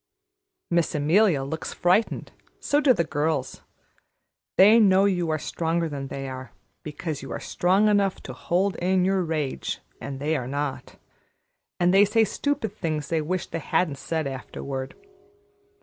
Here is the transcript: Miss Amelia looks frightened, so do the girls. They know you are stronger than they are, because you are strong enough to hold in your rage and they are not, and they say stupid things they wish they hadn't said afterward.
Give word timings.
Miss 0.71 0.95
Amelia 0.95 1.43
looks 1.43 1.73
frightened, 1.75 2.31
so 2.59 2.79
do 2.81 2.91
the 2.91 3.03
girls. 3.03 3.61
They 4.57 4.79
know 4.79 5.05
you 5.05 5.29
are 5.29 5.37
stronger 5.37 5.87
than 5.87 6.07
they 6.07 6.27
are, 6.27 6.53
because 6.81 7.21
you 7.21 7.31
are 7.31 7.39
strong 7.39 7.87
enough 7.87 8.15
to 8.23 8.33
hold 8.33 8.77
in 8.77 9.05
your 9.05 9.23
rage 9.23 9.79
and 10.01 10.19
they 10.19 10.35
are 10.35 10.47
not, 10.47 10.95
and 11.79 11.93
they 11.93 12.05
say 12.05 12.23
stupid 12.23 12.75
things 12.75 13.09
they 13.09 13.21
wish 13.21 13.45
they 13.45 13.59
hadn't 13.59 13.99
said 13.99 14.25
afterward. 14.25 14.95